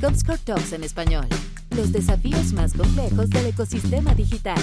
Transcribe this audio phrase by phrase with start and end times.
[0.00, 1.26] Comscore Talks en español.
[1.70, 4.58] Los desafíos más complejos del ecosistema digital.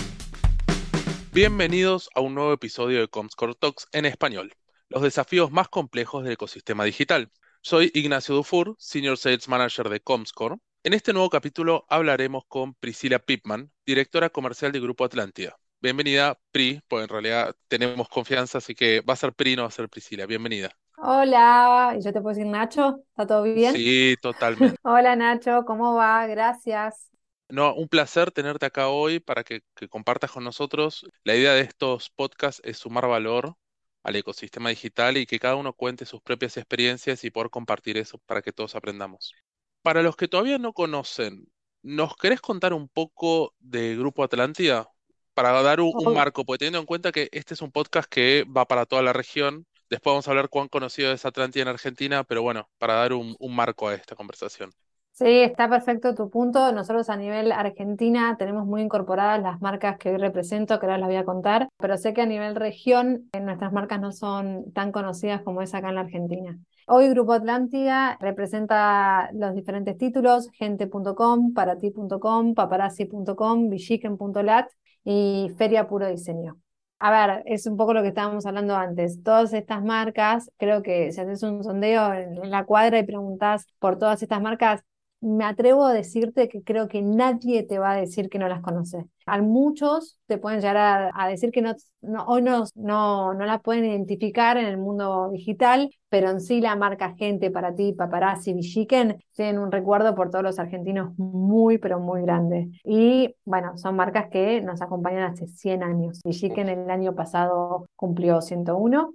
[1.33, 4.53] Bienvenidos a un nuevo episodio de Comscore Talks en español.
[4.87, 7.31] Los desafíos más complejos del ecosistema digital.
[7.61, 10.55] Soy Ignacio Dufour, Senior Sales Manager de Comscore.
[10.83, 15.57] En este nuevo capítulo hablaremos con Priscila Pipman, directora comercial de Grupo Atlántida.
[15.81, 19.67] Bienvenida, Pri, pues en realidad tenemos confianza, así que va a ser Pri, no va
[19.67, 20.25] a ser Priscila.
[20.25, 20.77] Bienvenida.
[21.01, 23.03] Hola, ¿y yo te puedo decir Nacho?
[23.11, 23.83] ¿Está todo bien?
[23.83, 24.79] Sí, totalmente.
[24.83, 26.25] Hola Nacho, ¿cómo va?
[26.27, 27.09] Gracias.
[27.49, 31.05] No, un placer tenerte acá hoy para que, que compartas con nosotros.
[31.23, 33.55] La idea de estos podcasts es sumar valor
[34.03, 38.19] al ecosistema digital y que cada uno cuente sus propias experiencias y poder compartir eso
[38.25, 39.33] para que todos aprendamos.
[39.81, 41.47] Para los que todavía no conocen,
[41.81, 44.87] ¿nos querés contar un poco de Grupo Atlántida?
[45.33, 48.45] Para dar un, un marco, porque teniendo en cuenta que este es un podcast que
[48.45, 52.23] va para toda la región, después vamos a hablar cuán conocido es Atlántida en Argentina,
[52.23, 54.71] pero bueno, para dar un, marco a esta conversación.
[55.11, 56.71] Sí, está perfecto tu punto.
[56.71, 61.09] Nosotros a nivel Argentina tenemos muy incorporadas las marcas que hoy represento, que ahora las
[61.09, 64.93] voy a contar, pero sé que a nivel región eh, nuestras marcas no son tan
[64.93, 66.57] conocidas como es acá en la Argentina.
[66.87, 74.69] Hoy Grupo Atlántida representa los diferentes títulos, gente.com, parati.com, paparazzi.com, villiquen.lat
[75.03, 76.59] y Feria Puro Diseño.
[77.01, 79.23] A ver, es un poco lo que estábamos hablando antes.
[79.23, 83.65] Todas estas marcas, creo que si haces un sondeo en, en la cuadra y preguntas
[83.79, 84.83] por todas estas marcas,
[85.21, 88.61] me atrevo a decirte que creo que nadie te va a decir que no las
[88.61, 89.05] conoce.
[89.25, 93.45] A muchos te pueden llegar a, a decir que no, no- hoy no, no, no
[93.45, 97.93] las pueden identificar en el mundo digital, pero en sí la marca Gente para ti,
[97.93, 102.69] Paparazzi, Villiquen, tienen un recuerdo por todos los argentinos muy, pero muy grande.
[102.85, 106.21] Y bueno, son marcas que nos acompañan hace 100 años.
[106.23, 109.13] Villiquen el año pasado cumplió 101.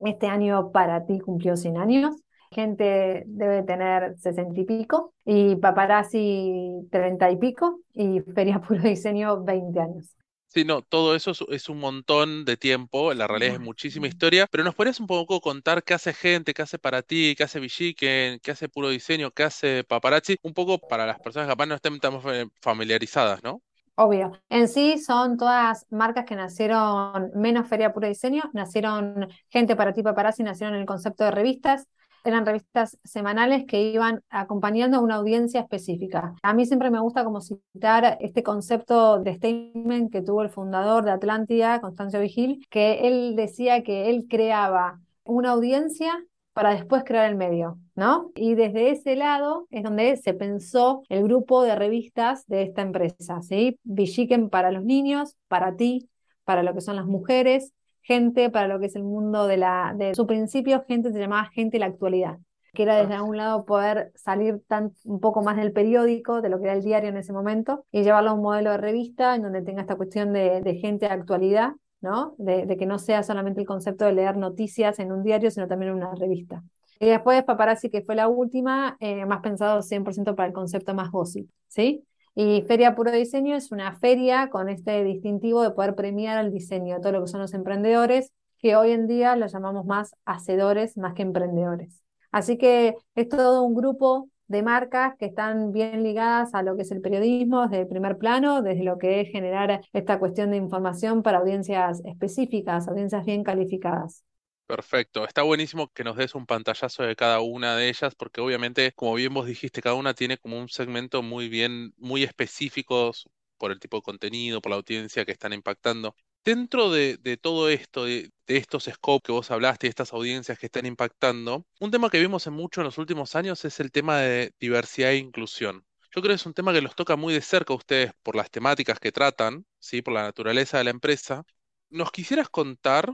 [0.00, 2.16] Este año para ti cumplió 100 años.
[2.52, 5.14] Gente debe tener 60 y pico.
[5.24, 7.80] Y paparazzi 30 y pico.
[7.94, 10.16] Y Feria Puro Diseño 20 años.
[10.48, 14.46] Sí, no, todo eso es, es un montón de tiempo, la realidad es muchísima historia,
[14.50, 17.58] pero ¿nos podrías un poco contar qué hace gente, qué hace para ti, qué hace
[17.58, 20.36] Villiquen, qué hace Puro Diseño, qué hace Paparazzi?
[20.42, 23.62] Un poco para las personas que capaz no estén tan fa- familiarizadas, ¿no?
[23.94, 24.32] Obvio.
[24.48, 30.02] En sí son todas marcas que nacieron menos Feria Puro Diseño, nacieron Gente para ti
[30.02, 31.86] Paparazzi, nacieron en el concepto de revistas.
[32.24, 36.34] Eran revistas semanales que iban acompañando a una audiencia específica.
[36.42, 41.04] A mí siempre me gusta como citar este concepto de statement que tuvo el fundador
[41.04, 46.12] de Atlántida, Constancio Vigil, que él decía que él creaba una audiencia
[46.52, 48.30] para después crear el medio, ¿no?
[48.34, 53.40] Y desde ese lado es donde se pensó el grupo de revistas de esta empresa,
[53.42, 53.78] ¿sí?
[53.84, 56.08] Villiquen para los niños, para ti,
[56.44, 57.72] para lo que son las mujeres,
[58.02, 61.50] gente para lo que es el mundo de la, de su principio, gente se llamaba
[61.50, 62.38] gente de la actualidad,
[62.74, 66.48] que era desde Ah, un lado poder salir tan, un poco más del periódico, de
[66.48, 69.34] lo que era el diario en ese momento, y llevarlo a un modelo de revista
[69.34, 72.34] en donde tenga esta cuestión de, de gente de actualidad, ¿no?
[72.38, 75.68] De, de que no sea solamente el concepto de leer noticias en un diario, sino
[75.68, 76.62] también en una revista.
[76.98, 81.10] Y después Paparazzi, que fue la última, eh, más pensado 100% para el concepto más
[81.10, 82.04] gossip, ¿sí?
[82.34, 87.00] Y Feria Puro Diseño es una feria con este distintivo de poder premiar el diseño,
[87.00, 91.14] todo lo que son los emprendedores, que hoy en día los llamamos más hacedores más
[91.14, 92.02] que emprendedores.
[92.30, 96.82] Así que es todo un grupo de marcas que están bien ligadas a lo que
[96.82, 100.56] es el periodismo desde el primer plano, desde lo que es generar esta cuestión de
[100.56, 104.24] información para audiencias específicas, audiencias bien calificadas.
[104.72, 105.26] Perfecto.
[105.26, 109.12] Está buenísimo que nos des un pantallazo de cada una de ellas, porque obviamente, como
[109.14, 113.28] bien vos dijiste, cada una tiene como un segmento muy bien, muy específicos
[113.58, 116.16] por el tipo de contenido, por la audiencia que están impactando.
[116.42, 120.86] Dentro de, todo esto, de, estos scopes que vos hablaste, de estas audiencias que están
[120.86, 124.54] impactando, un tema que vimos en mucho en los últimos años es el tema de
[124.58, 125.84] diversidad e inclusión.
[126.14, 128.36] Yo creo que es un tema que los toca muy de cerca a ustedes por
[128.36, 130.00] las temáticas que tratan, ¿sí?
[130.00, 131.44] Por la naturaleza de la empresa.
[131.90, 133.12] ¿Nos quisieras contar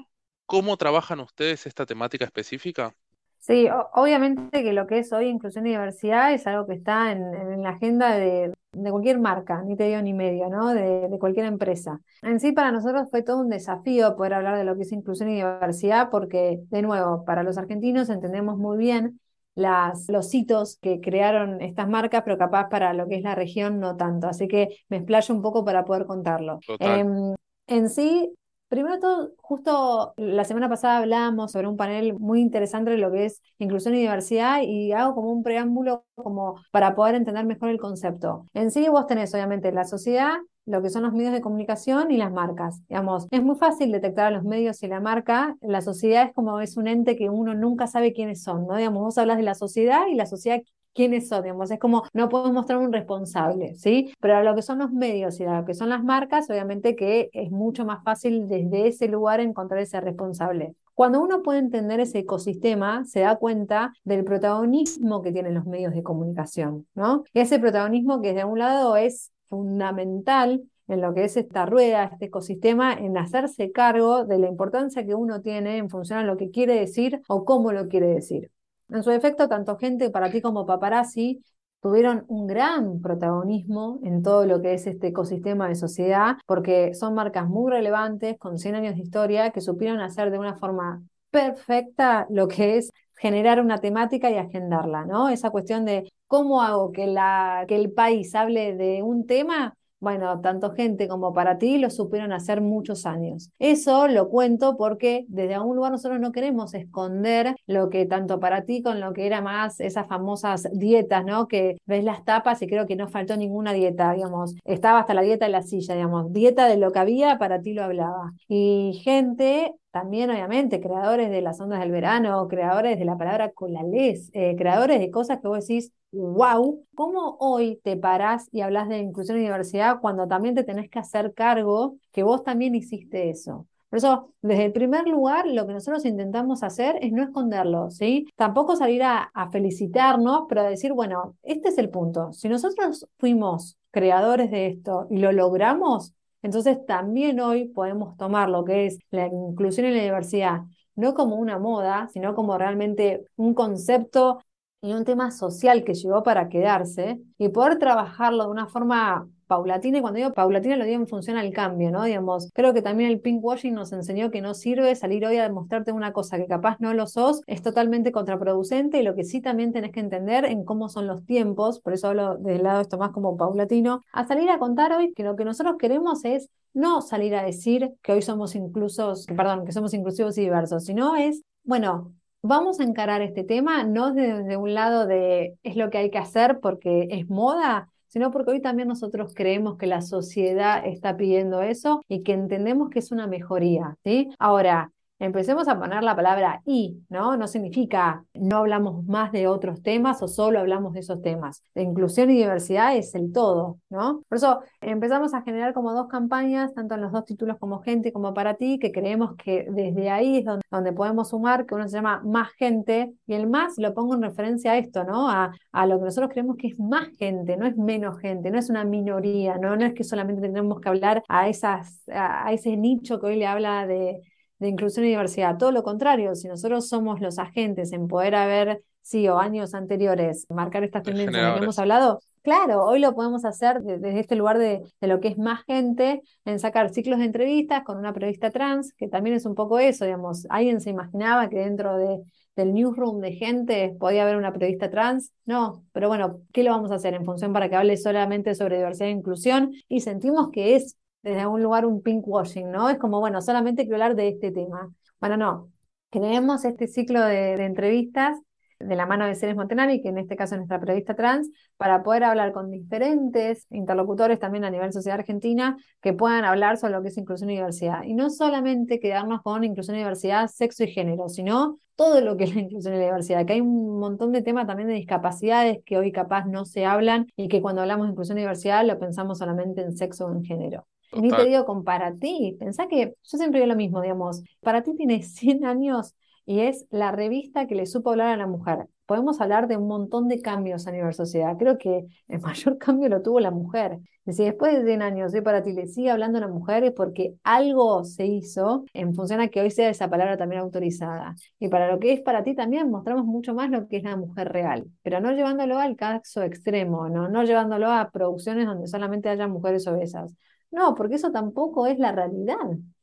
[0.49, 2.97] cómo trabajan ustedes esta temática específica?
[3.41, 7.35] Sí, obviamente que lo que es hoy inclusión y diversidad es algo que está en,
[7.35, 10.75] en la agenda de, de cualquier marca, ni te digo ni medio, ¿no?
[10.75, 12.01] De, de cualquier empresa.
[12.23, 15.31] En sí, para nosotros fue todo un desafío poder hablar de lo que es inclusión
[15.31, 19.19] y diversidad, porque, de nuevo, para los argentinos entendemos muy bien
[19.55, 23.81] las, los hitos que crearon estas marcas, pero capaz para lo que es la región
[23.81, 24.29] no tanto.
[24.29, 26.65] Así que me explayo un poco para poder contarlo.
[26.67, 27.03] Total.
[27.03, 27.35] Em,
[27.67, 28.31] en sí,
[28.69, 33.25] Primero todo, justo la semana pasada hablábamos sobre un panel muy interesante de lo que
[33.25, 37.79] es inclusión y diversidad y hago como un preámbulo como para poder entender mejor el
[37.79, 38.47] concepto.
[38.53, 40.35] En sí vos tenés obviamente la sociedad,
[40.67, 42.83] lo que son los medios de comunicación y las marcas.
[42.91, 45.57] Digamos, es muy fácil detectar a los medios y la marca.
[45.63, 48.77] La sociedad es como es un ente que uno nunca sabe quiénes son, ¿no?
[48.77, 50.61] Digamos, vos hablas de la sociedad y la sociedad
[50.99, 54.13] quiénes son, es como no podemos mostrar un responsable, ¿sí?
[54.19, 56.97] Pero a lo que son los medios y a lo que son las marcas, obviamente
[56.97, 60.75] que es mucho más fácil desde ese lugar encontrar ese responsable.
[60.95, 65.95] Cuando uno puede entender ese ecosistema, se da cuenta del protagonismo que tienen los medios
[65.95, 67.23] de comunicación, ¿no?
[67.33, 72.25] Ese protagonismo que de un lado es fundamental en lo que es esta rueda, este
[72.25, 76.51] ecosistema, en hacerse cargo de la importancia que uno tiene en función a lo que
[76.51, 78.51] quiere decir o cómo lo quiere decir.
[78.91, 81.43] En su efecto, tanto gente para ti como paparazzi
[81.81, 87.15] tuvieron un gran protagonismo en todo lo que es este ecosistema de sociedad, porque son
[87.15, 92.27] marcas muy relevantes, con 100 años de historia, que supieron hacer de una forma perfecta
[92.31, 95.29] lo que es generar una temática y agendarla, ¿no?
[95.29, 100.41] Esa cuestión de cómo hago que, la, que el país hable de un tema bueno,
[100.41, 103.51] tanto gente como para ti lo supieron hacer muchos años.
[103.59, 108.65] Eso lo cuento porque desde algún lugar nosotros no queremos esconder lo que tanto para
[108.65, 111.49] ti con lo que era más esas famosas dietas, ¿no?
[111.49, 114.55] Que ves las tapas y creo que no faltó ninguna dieta, digamos.
[114.65, 116.33] Estaba hasta la dieta de la silla, digamos.
[116.33, 118.33] Dieta de lo que había, para ti lo hablaba.
[118.49, 124.31] Y gente también obviamente creadores de las ondas del verano, creadores de la palabra colales,
[124.35, 128.99] eh, creadores de cosas que vos decís, wow, ¿cómo hoy te parás y hablas de
[128.99, 133.67] inclusión y diversidad cuando también te tenés que hacer cargo que vos también hiciste eso?
[133.89, 138.27] Por eso, desde el primer lugar, lo que nosotros intentamos hacer es no esconderlo, ¿sí?
[138.37, 142.33] Tampoco salir a, a felicitarnos, pero a decir, bueno, este es el punto.
[142.35, 148.65] Si nosotros fuimos creadores de esto y lo logramos, entonces también hoy podemos tomar lo
[148.65, 150.61] que es la inclusión y la diversidad,
[150.95, 154.41] no como una moda, sino como realmente un concepto
[154.81, 159.99] y un tema social que llegó para quedarse y poder trabajarlo de una forma paulatina,
[159.99, 162.05] y cuando digo paulatina lo digo en función al cambio, ¿no?
[162.05, 165.91] Digamos, creo que también el pinkwashing nos enseñó que no sirve salir hoy a demostrarte
[165.91, 169.73] una cosa que capaz no lo sos, es totalmente contraproducente y lo que sí también
[169.73, 173.11] tenés que entender en cómo son los tiempos, por eso hablo del lado esto más
[173.11, 177.35] como paulatino, a salir a contar hoy que lo que nosotros queremos es no salir
[177.35, 182.13] a decir que hoy somos inclusos, perdón, que somos inclusivos y diversos, sino es, bueno,
[182.43, 186.19] vamos a encarar este tema no desde un lado de es lo que hay que
[186.19, 191.63] hacer porque es moda, sino porque hoy también nosotros creemos que la sociedad está pidiendo
[191.63, 194.31] eso y que entendemos que es una mejoría, ¿sí?
[194.39, 197.37] Ahora, empecemos a poner la palabra y, ¿no?
[197.37, 201.63] No significa no hablamos más de otros temas o solo hablamos de esos temas.
[201.75, 204.23] Inclusión y diversidad es el todo, ¿no?
[204.29, 208.13] Por eso empezamos a generar como dos campañas, tanto en los dos títulos como gente
[208.13, 211.97] como para ti, que creemos que desde ahí es donde, podemos sumar, que uno se
[211.97, 215.29] llama más gente, y el más lo pongo en referencia a esto, ¿no?
[215.29, 218.59] A, a lo que nosotros creemos que es más gente, no es menos gente, no
[218.59, 219.77] es una minoría, ¿no?
[219.77, 223.47] No es que solamente tenemos que hablar a, esas, a ese nicho que hoy le
[223.47, 224.23] habla de
[224.59, 225.57] de inclusión y diversidad.
[225.59, 230.47] Todo lo contrario, si nosotros somos los agentes en poder haber, sí, o años anteriores,
[230.51, 234.59] marcar estas tendencias de que hemos hablado, claro, hoy lo podemos hacer desde este lugar
[234.59, 238.93] de, lo que es más gente, en sacar ciclos de entrevistas con una periodista trans,
[238.95, 242.23] que también es un poco eso, digamos, alguien se imaginaba que dentro de,
[242.57, 246.91] del newsroom de gente podía haber una periodista trans, no, pero bueno, ¿qué lo vamos
[246.91, 249.73] a hacer en función para que hable solamente sobre diversidad e inclusión?
[249.89, 252.89] Y sentimos que es desde algún lugar un pinkwashing, ¿no?
[252.91, 254.93] Es como, bueno, solamente quiero hablar de este tema.
[255.21, 255.73] Bueno, no.
[256.11, 258.39] Creemos este ciclo de, entrevistas
[258.79, 262.03] de la mano de Ceres Montenari, que en este caso es nuestra periodista trans, para
[262.03, 267.03] poder hablar con diferentes interlocutores también a nivel sociedad argentina que puedan hablar sobre lo
[267.03, 268.05] que es inclusión y diversidad.
[268.05, 272.45] Y no solamente quedarnos con inclusión y diversidad, sexo y género, sino todo lo que
[272.45, 275.81] es la inclusión y la diversidad, que hay un montón de temas también de discapacidades
[275.85, 278.99] que hoy capaz no se hablan y que cuando hablamos de inclusión y diversidad lo
[279.01, 280.87] pensamos solamente en sexo o en género.
[281.13, 282.57] Ni te digo con para ti.
[282.59, 286.87] Pensá que yo siempre digo lo mismo, digamos, para ti tiene 100 años y es
[286.91, 288.89] la revista que le supo hablar a la mujer.
[289.05, 291.57] Podemos hablar de un montón de cambios a nivel sociedad.
[291.59, 293.99] Creo que el mayor cambio lo tuvo la mujer.
[294.25, 296.85] Y si después de 100 años de para ti le sigue hablando a la mujer
[296.85, 301.35] es porque algo se hizo en función a que hoy sea esa palabra también autorizada.
[301.59, 304.17] Y para lo que es para ti también mostramos mucho más lo que es la
[304.17, 309.29] mujer real, pero no llevándolo al caso extremo, no, no llevándolo a producciones donde solamente
[309.29, 310.35] haya mujeres obesas
[310.71, 312.57] no, porque eso tampoco es la realidad,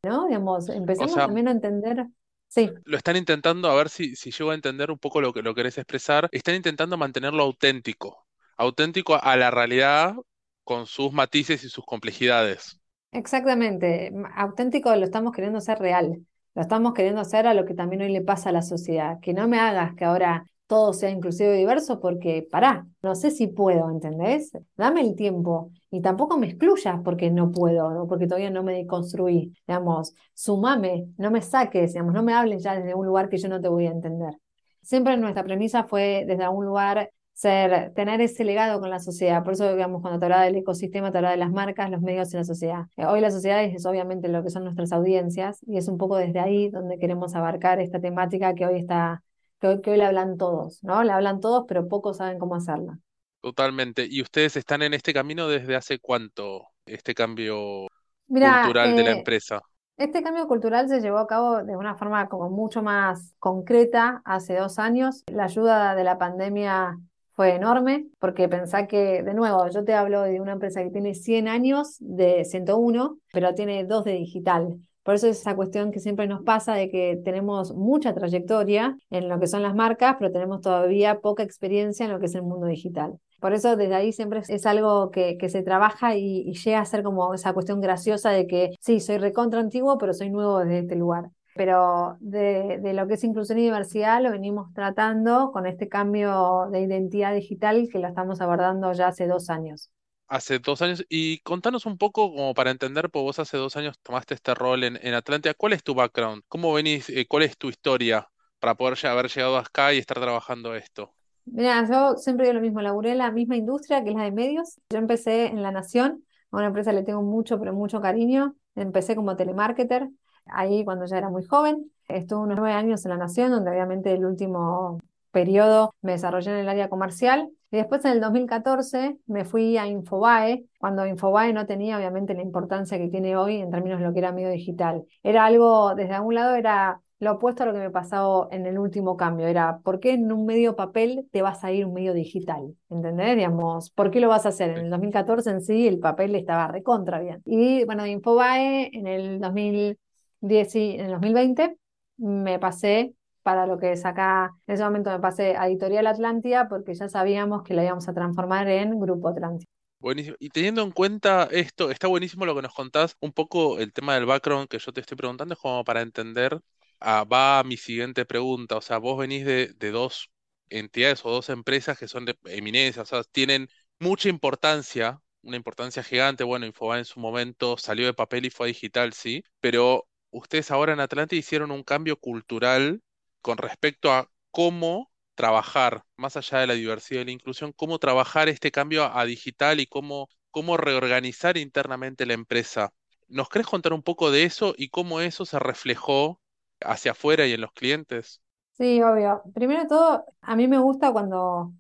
[0.04, 0.28] ¿no?
[0.28, 2.08] Digamos, empecemos también a entender.
[2.48, 2.72] Sí.
[2.86, 5.56] Lo están intentando, a ver si, si llego a entender un poco lo que lo
[5.56, 6.30] querés expresar.
[6.32, 8.26] Están intentando mantenerlo auténtico,
[8.58, 10.16] auténtico a la realidad
[10.64, 12.80] con sus matices y sus complejidades.
[13.12, 18.02] Exactamente, auténtico lo estamos queriendo hacer real, lo estamos queriendo hacer a lo que también
[18.02, 21.54] hoy le pasa a la sociedad, que no me hagas que ahora todo sea inclusivo
[21.54, 24.52] y diverso porque, pará, no sé si puedo, ¿entendés?
[24.78, 28.08] Dame el tiempo y tampoco me excluyas porque no puedo, ¿no?
[28.08, 32.76] porque todavía no me deconstruí, digamos, sumame, no me saques, digamos, no me hables ya
[32.76, 34.34] desde un lugar que yo no te voy a entender.
[34.82, 39.44] Siempre nuestra premisa fue desde algún lugar ser, tener ese legado con la sociedad.
[39.44, 42.34] Por eso, digamos, cuando te hablaba del ecosistema, te hablaba de las marcas, los medios
[42.34, 42.86] y la sociedad.
[42.98, 46.18] Eh, hoy la sociedad es obviamente lo que son nuestras audiencias y es un poco
[46.18, 49.24] desde ahí donde queremos abarcar esta temática que hoy está,
[49.66, 51.04] que hoy, que hoy la hablan todos, ¿no?
[51.04, 53.00] La hablan todos, pero pocos saben cómo hacerla.
[53.42, 54.06] Totalmente.
[54.10, 57.88] ¿Y ustedes están en este camino desde hace cuánto, este cambio
[58.28, 59.62] cultural de la eh, empresa?
[59.98, 64.56] Este cambio cultural se llevó a cabo de una forma como mucho más concreta hace
[64.56, 65.24] dos años.
[65.32, 66.98] La ayuda de la pandemia
[67.34, 71.14] fue enorme, porque pensá que, de nuevo, yo te hablo de una empresa que tiene
[71.14, 74.78] 100 años de 101, pero tiene dos de digital.
[75.06, 79.30] Por eso es esa cuestión que siempre nos pasa de que tenemos mucha trayectoria en
[79.30, 82.42] lo que son las marcas, pero tenemos todavía poca experiencia en lo que es el
[82.42, 83.20] mundo digital.
[83.40, 87.36] Por eso desde ahí siempre es algo que, se trabaja y, llega a ser como
[87.36, 91.30] esa cuestión graciosa de que sí, soy recontra antiguo, pero soy nuevo desde este lugar.
[91.54, 96.68] Pero de, de, lo que es inclusión y diversidad lo venimos tratando con este cambio
[96.72, 99.92] de identidad digital que lo estamos abordando ya hace dos años.
[100.28, 104.00] Hace dos años, y contanos un poco como para entender, pues vos hace dos años
[104.02, 106.44] tomaste este rol en, en Atlantia, ¿cuál es tu background?
[106.48, 108.28] ¿Cómo venís, eh, cuál es tu historia
[108.60, 111.16] para poder ya haber llegado acá y estar trabajando esto?
[111.46, 114.32] Mira, yo siempre digo lo mismo, laburé en la misma industria que es la de
[114.32, 114.80] medios.
[114.90, 118.56] Yo empecé en La Nación, a una empresa le tengo mucho, pero mucho cariño.
[118.76, 120.10] Empecé como telemarketer,
[120.48, 121.92] ahí cuando ya era muy joven.
[122.08, 125.00] Estuve unos nueve años en La Nación, donde obviamente el último
[125.36, 127.52] periodo me desarrollé en el área comercial.
[127.70, 132.42] Y después en el 2014 me fui a Infobae, cuando Infobae no tenía obviamente la
[132.42, 135.04] importancia que tiene hoy en términos de lo que era medio digital.
[135.24, 138.80] Era algo, desde algún lado era lo opuesto a lo que me pasó en el
[138.80, 139.48] último cambio.
[139.48, 142.74] Era, ¿por qué en un medio papel te vas a ir un medio digital?
[142.90, 143.36] ¿Entendés?
[143.36, 144.70] Digamos, ¿por qué lo vas a hacer?
[144.70, 147.42] En el 2014 en sí el papel estaba recontra bien.
[147.46, 151.78] Y bueno, de Infobae en el 2010 y en el 2020
[152.18, 153.16] me pasé
[153.46, 157.08] para lo que es acá, en ese momento me pasé a Editorial Atlántida porque ya
[157.08, 159.68] sabíamos que la íbamos a transformar en Grupo Atlántida.
[160.00, 160.36] Buenísimo.
[160.40, 164.16] Y teniendo en cuenta esto, está buenísimo lo que nos contás, un poco el tema
[164.16, 166.60] del background que yo te estoy preguntando, es como para entender
[167.00, 168.78] Ah, va a mi siguiente pregunta.
[168.78, 170.32] O sea, vos venís de, dos
[170.70, 176.04] entidades o dos empresas que son de eminencia, o sea, tienen mucha importancia, una importancia
[176.04, 176.44] gigante.
[176.44, 180.94] Bueno, Infobae en su momento salió de papel y fue digital, sí, pero ustedes ahora
[180.94, 183.02] en Atlanta hicieron un cambio cultural
[183.46, 188.50] con respecto a cómo trabajar, más allá de la diversidad y la inclusión, cómo trabajar
[188.50, 192.92] este cambio a, digital y cómo, cómo reorganizar internamente la empresa.
[193.28, 196.42] ¿Nos querés contar un poco de eso y cómo eso se reflejó
[196.82, 198.42] hacia afuera y en los clientes?
[198.80, 199.44] Sí, obvio.
[199.54, 201.72] Primero de todo, a mí me gusta cuando,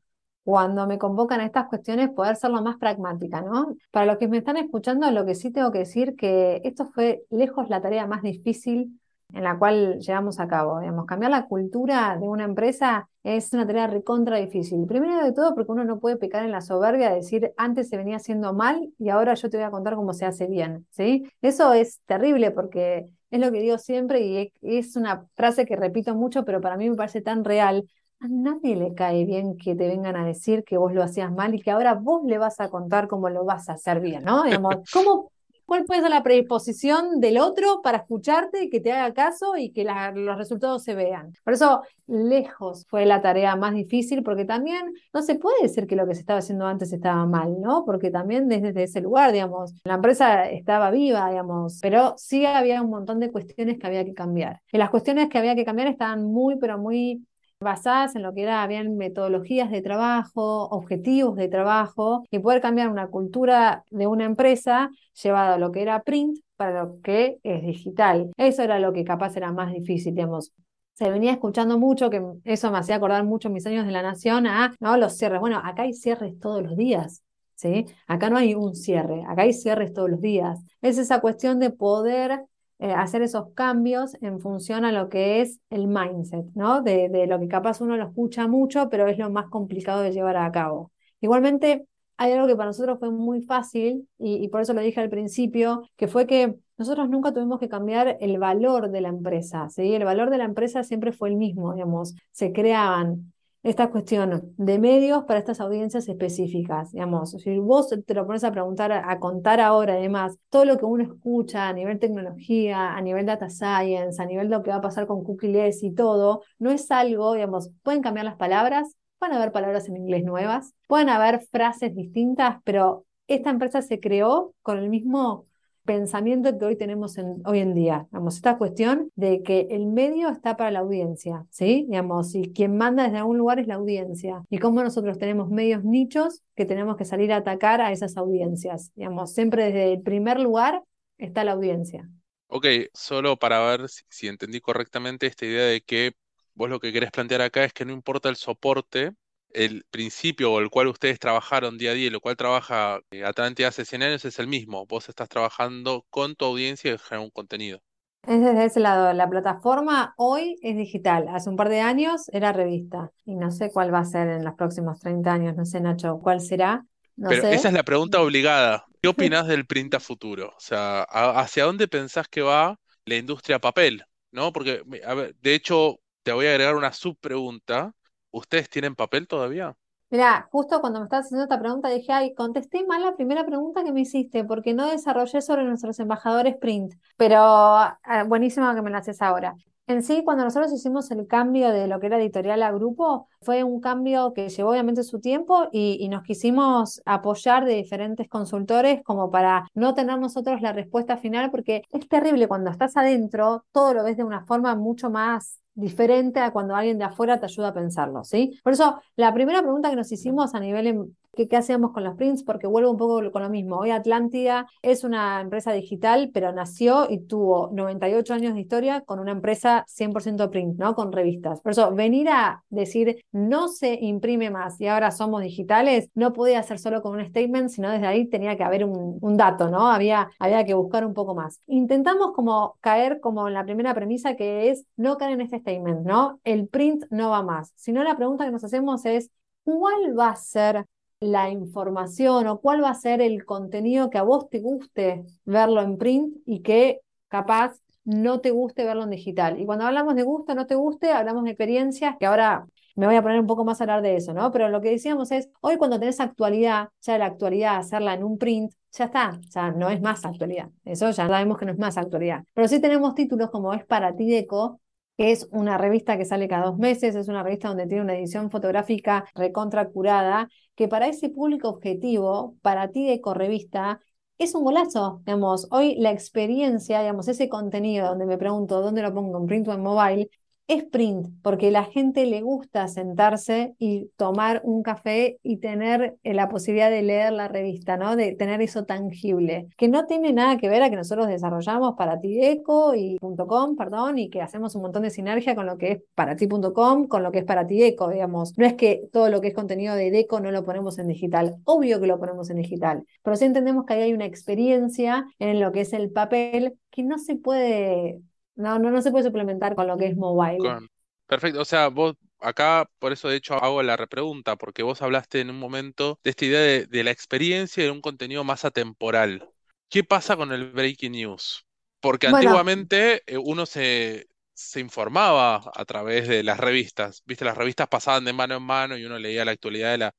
[0.43, 3.75] cuando me convocan a estas cuestiones poder ser lo más pragmática, ¿no?
[3.89, 7.25] Para los que me están escuchando, lo que sí tengo que decir que esto fue
[7.31, 8.99] lejos la tarea más difícil
[9.33, 10.79] en la cual llevamos a cabo.
[10.79, 14.85] Digamos, cambiar la cultura de una empresa es una tarea recontra difícil.
[14.85, 17.97] Primero de todo porque uno no puede pecar en la soberbia de decir antes se
[17.97, 21.29] venía haciendo mal y ahora yo te voy a contar cómo se hace bien, ¿sí?
[21.41, 26.15] Eso es terrible porque es lo que digo siempre y es una frase que repito
[26.15, 27.83] mucho, pero para mí me parece tan real.
[28.21, 31.53] A nadie le cae bien que te vengan a decir que vos lo hacías mal
[31.53, 34.43] y que ahora vos le vas a contar cómo lo vas a hacer bien, ¿no?
[34.43, 35.31] Digamos, ¿cómo
[35.65, 39.83] ¿Cuál puede ser la predisposición del otro para escucharte que te haga caso y que
[39.83, 41.33] los resultados se vean?
[41.43, 45.95] Por eso, lejos fue la tarea más difícil, porque también no se puede decir que
[45.95, 47.83] lo que se estaba haciendo antes estaba mal, ¿no?
[47.83, 52.91] Porque también desde ese lugar, digamos, la empresa estaba viva, digamos, pero sí había un
[52.91, 54.61] montón de cuestiones que había que cambiar.
[54.71, 57.25] Y las cuestiones que había que cambiar estaban muy, pero muy
[57.65, 62.89] basadas en lo que era bien metodologías de trabajo, objetivos de trabajo y poder cambiar
[62.89, 64.89] una cultura de una empresa
[65.21, 68.31] llevada a lo que era print para lo que es digital.
[68.37, 70.53] Eso era lo que capaz era más difícil, digamos.
[70.93, 74.47] Se venía escuchando mucho, que eso me hacía acordar mucho mis años de la Nación,
[74.47, 75.41] a no, los cierres.
[75.41, 77.21] Bueno, acá hay cierres todos los días.
[77.55, 77.85] ¿Sí?
[78.07, 80.59] Acá no hay un cierre, acá hay cierres todos los días.
[80.81, 82.45] Es esa cuestión de poder
[82.79, 86.81] eh, hacer esos cambios en función a lo que es el mindset, ¿no?
[86.81, 90.11] De, de, lo que capaz uno lo escucha mucho, pero es lo más complicado de
[90.11, 90.91] llevar a cabo.
[91.21, 94.99] Igualmente, hay algo que para nosotros fue muy fácil, y, y por eso lo dije
[94.99, 99.69] al principio, que fue que nosotros nunca tuvimos que cambiar el valor de la empresa,
[99.69, 99.93] ¿sí?
[99.93, 103.33] El valor de la empresa siempre fue el mismo, digamos, se creaban
[103.65, 106.91] esta cuestión de medios para estas audiencias específicas.
[106.91, 110.85] Digamos, si vos te lo pones a preguntar, a contar ahora, además, todo lo que
[110.85, 114.77] uno escucha a nivel tecnología, a nivel data science, a nivel de lo que va
[114.77, 119.35] a pasar con cookies y todo, no es algo, digamos, pueden cambiar las palabras, pueden
[119.35, 124.77] haber palabras en inglés nuevas, pueden haber frases distintas, pero esta empresa se creó con
[124.77, 125.47] el mismo
[125.85, 128.07] pensamiento que hoy tenemos en, hoy en día.
[128.11, 131.85] Digamos, esta cuestión de que el medio está para la audiencia, ¿sí?
[131.87, 134.43] Digamos, y quien manda desde algún lugar es la audiencia.
[134.49, 138.91] Y cómo nosotros tenemos medios nichos que tenemos que salir a atacar a esas audiencias.
[138.95, 140.83] Digamos, siempre desde el primer lugar
[141.17, 142.09] está la audiencia.
[142.47, 146.13] Ok, solo para ver si, si entendí correctamente esta idea de que
[146.53, 149.11] vos lo que querés plantear acá es que no importa el soporte,
[149.55, 153.23] el principio o el cual ustedes trabajaron día a día y lo cual trabaja eh,
[153.25, 154.85] Atlantia hace 100 años es el mismo.
[154.87, 157.81] Vos estás trabajando con tu audiencia y generar un contenido.
[158.27, 159.13] Es desde ese lado.
[159.13, 161.27] La plataforma hoy es digital.
[161.29, 163.11] Hace un par de años era revista.
[163.25, 165.55] Y no sé cuál va a ser en los próximos 30 años.
[165.55, 166.85] No sé, Nacho, cuál será.
[167.15, 167.49] No Pero sé.
[167.49, 168.85] esa es la pregunta obligada.
[169.01, 170.49] ¿Qué opinás del print a futuro?
[170.49, 174.03] O sea, ¿hacia dónde pensás que va la industria papel?
[174.31, 174.51] ¿No?
[174.53, 177.91] Porque, a ver, de hecho, te voy a agregar una subpregunta.
[178.35, 179.75] ¿Ustedes tienen papel todavía?
[180.09, 183.83] Mira, justo cuando me estabas haciendo esta pregunta dije, ay, contesté mal la primera pregunta
[183.83, 188.91] que me hiciste porque no desarrollé sobre nuestros embajadores print, pero ah, buenísimo que me
[188.91, 189.55] lo haces ahora.
[189.87, 193.63] En sí, cuando nosotros hicimos el cambio de lo que era editorial a grupo, fue
[193.63, 199.29] un cambio que llevó obviamente su tiempo y, nos quisimos apoyar de diferentes consultores como
[199.29, 204.03] para no tener nosotros la respuesta final, porque es terrible cuando estás adentro, todo lo
[204.03, 207.73] ves de una forma mucho más diferente a cuando alguien de afuera te ayuda a
[207.73, 208.59] pensarlo, ¿sí?
[208.63, 212.15] Por eso, la primera pregunta que nos hicimos a nivel qué, qué hacíamos con los
[212.15, 213.77] prints, porque vuelvo un poco con lo mismo.
[213.77, 219.19] Hoy Atlántida es una empresa digital, pero nació y tuvo 98 años de historia con
[219.19, 220.95] una empresa 100% print, ¿no?
[220.95, 221.61] Con revistas.
[221.61, 226.61] Por eso, venir a decir no se imprime más y ahora somos digitales, no podía
[226.63, 229.87] ser solo con un statement, sino desde ahí tenía que haber un, un dato, ¿no?
[229.87, 231.61] Había, había que buscar un poco más.
[231.67, 236.05] Intentamos como caer como en la primera premisa que es no caer en este statement,
[236.05, 236.39] ¿no?
[236.43, 239.31] El print no va más, sino la pregunta que nos hacemos es,
[239.63, 240.85] ¿cuál va a ser
[241.19, 245.81] la información o cuál va a ser el contenido que a vos te guste verlo
[245.81, 249.59] en print y que capaz no te guste verlo en digital?
[249.59, 253.15] Y cuando hablamos de gusto, no te guste, hablamos de experiencias, que ahora me voy
[253.15, 254.51] a poner un poco más a hablar de eso, ¿no?
[254.51, 258.37] Pero lo que decíamos es, hoy cuando tenés actualidad, ya la actualidad, hacerla en un
[258.37, 260.69] print, ya está, ya no es más actualidad.
[260.85, 262.43] Eso ya sabemos que no es más actualidad.
[262.53, 264.79] Pero sí tenemos títulos como es para ti Deco,
[265.17, 268.15] que es una revista que sale cada dos meses, es una revista donde tiene una
[268.17, 274.01] edición fotográfica recontra curada, que para ese público objetivo, para ti Deco Revista,
[274.37, 279.13] es un golazo, digamos, hoy la experiencia, digamos, ese contenido donde me pregunto dónde lo
[279.13, 280.29] pongo, en print o en mobile,
[280.67, 286.33] es print, porque la gente le gusta sentarse y tomar un café y tener eh,
[286.33, 288.15] la posibilidad de leer la revista, ¿no?
[288.15, 292.19] De tener eso tangible, que no tiene nada que ver a que nosotros desarrollamos para
[292.19, 296.01] Tideco y .com, perdón, y que hacemos un montón de sinergia con lo que es
[296.15, 298.57] para ti.com, con lo que es para Tideco, digamos.
[298.57, 301.57] No es que todo lo que es contenido de Deco no lo ponemos en digital,
[301.65, 305.59] obvio que lo ponemos en digital, pero sí entendemos que ahí hay una experiencia en
[305.59, 308.21] lo que es el papel que no se puede
[308.55, 310.73] no, no, no se puede suplementar con lo que es mobile.
[310.73, 310.89] Con-
[311.27, 315.39] Perfecto, o sea, vos acá, por eso de hecho hago la repregunta, porque vos hablaste
[315.41, 318.63] en un momento de esta idea de, de la experiencia y de un contenido más
[318.63, 319.43] atemporal.
[319.89, 321.65] ¿Qué pasa con el breaking news?
[321.99, 327.43] Porque Bueno, antiguamente eh, uno se, se informaba a través de las revistas, ¿viste?
[327.45, 330.11] Las revistas pasaban de mano en mano y uno leía la actualidad de la...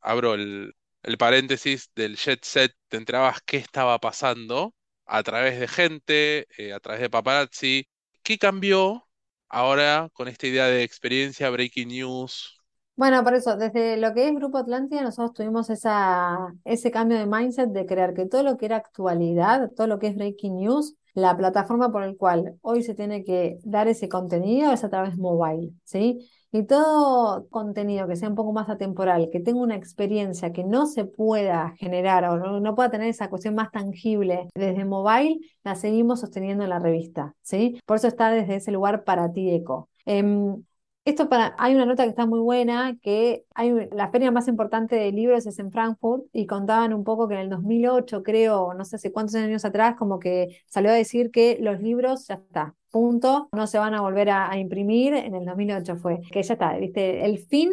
[0.00, 4.74] Abro el, el paréntesis del jet set, te enterabas qué estaba pasando
[5.06, 7.88] a través de gente, eh, a través de paparazzi.
[8.22, 9.08] ¿Qué cambió
[9.48, 12.58] ahora con esta idea de experiencia, breaking news?
[12.96, 17.26] Bueno, por eso, desde lo que es Grupo Atlántida, nosotros tuvimos esa, ese cambio de
[17.26, 20.94] mindset de creer que todo lo que era actualidad, todo lo que es breaking news,
[21.12, 25.16] la plataforma por el cual hoy se tiene que dar ese contenido es a través
[25.18, 26.28] mobile, ¿sí?
[26.54, 30.86] Y todo contenido que sea un poco más atemporal, que tenga una experiencia que no
[30.86, 35.74] se pueda generar o no, no pueda tener esa cuestión más tangible desde mobile, la
[35.74, 37.80] seguimos sosteniendo en la revista, ¿sí?
[37.84, 39.88] Por eso está desde ese lugar para ti, Eco.
[40.06, 40.62] Em,
[41.04, 44.96] esto para, hay una nota que está muy buena, que hay la feria más importante
[44.96, 48.84] de libros es en Frankfurt y contaban un poco que en el 2008, creo, no
[48.84, 52.74] sé hace cuántos años atrás, como que salió a decir que los libros ya está,
[52.90, 56.76] punto, no se van a volver a, imprimir, en el 2008 fue, que ya está,
[56.78, 57.70] viste, el fin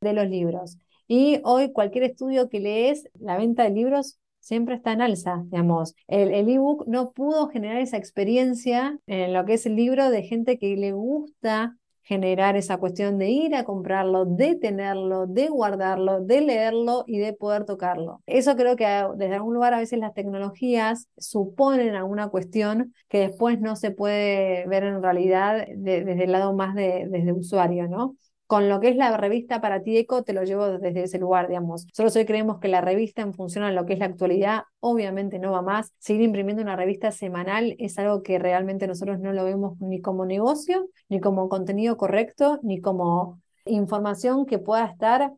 [0.00, 0.76] de los libros.
[1.08, 5.94] Y hoy cualquier estudio que lees, la venta de libros siempre está en alza, digamos.
[6.06, 10.58] El, ebook no pudo generar esa experiencia en lo que es el libro de gente
[10.58, 16.40] que le gusta generar esa cuestión de ir a comprarlo, de tenerlo, de guardarlo, de
[16.42, 18.22] leerlo y de poder tocarlo.
[18.26, 23.20] Eso creo que a- desde algún lugar a veces las tecnologías suponen alguna cuestión que
[23.20, 27.88] después no se puede ver en realidad de- desde el lado más de, desde usuario,
[27.88, 28.16] ¿no?
[28.46, 31.48] Con lo que es la revista para ti Eco, te lo llevo desde ese lugar,
[31.48, 31.86] digamos.
[31.86, 35.38] Nosotros hoy creemos que la revista en función a lo que es la actualidad, obviamente
[35.38, 35.92] no va más.
[35.98, 40.26] Seguir imprimiendo una revista semanal es algo que realmente nosotros no lo vemos ni como
[40.26, 45.32] negocio, ni como contenido correcto, ni como información que pueda estar